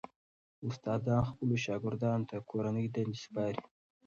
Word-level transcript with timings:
استادان 0.67 1.21
خپلو 1.29 1.55
شاګردانو 1.65 2.27
ته 2.29 2.35
کورنۍ 2.49 2.85
دندې 2.95 3.19
سپاري. 3.25 3.63